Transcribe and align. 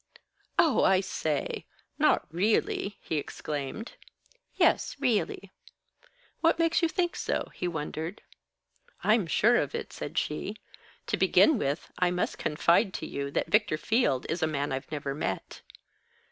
"Oh, 0.57 0.83
I 0.83 0.99
say! 0.99 1.67
Not 1.99 2.23
really!" 2.33 2.97
he 3.01 3.17
exclaimed. 3.17 3.97
"Yes, 4.55 4.95
really." 4.99 5.51
"What 6.39 6.57
makes 6.57 6.81
you 6.81 6.87
think 6.87 7.15
so?" 7.15 7.51
he 7.53 7.67
wondered. 7.67 8.23
"I'm 9.03 9.27
sure 9.27 9.57
of 9.57 9.75
it," 9.75 9.93
said 9.93 10.17
she. 10.17 10.55
"To 11.05 11.17
begin 11.17 11.59
with, 11.59 11.91
I 11.99 12.09
must 12.09 12.39
confide 12.39 12.95
to 12.95 13.05
you 13.05 13.29
that 13.29 13.51
Victor 13.51 13.77
Field 13.77 14.25
is 14.27 14.41
a 14.41 14.47
man 14.47 14.71
I've 14.71 14.91
never 14.91 15.13
met." 15.13 15.61